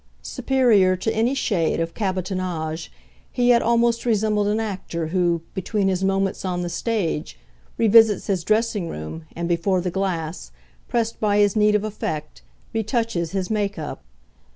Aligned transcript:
Superior 0.23 0.95
to 0.95 1.13
any 1.13 1.35
shade 1.35 1.79
of 1.79 1.93
cabotinage, 1.93 2.91
he 3.31 3.49
yet 3.49 3.61
almost 3.61 4.03
resembled 4.03 4.47
an 4.47 4.59
actor 4.59 5.09
who, 5.09 5.43
between 5.53 5.89
his 5.89 6.03
moments 6.03 6.43
on 6.43 6.63
the 6.63 6.69
stage, 6.69 7.37
revisits 7.77 8.25
his 8.25 8.43
dressing 8.43 8.89
room 8.89 9.25
and, 9.35 9.47
before 9.47 9.79
the 9.79 9.91
glass, 9.91 10.51
pressed 10.87 11.19
by 11.19 11.37
his 11.37 11.55
need 11.55 11.75
of 11.75 11.83
effect, 11.83 12.41
retouches 12.73 13.33
his 13.33 13.51
make 13.51 13.77
up. 13.77 14.01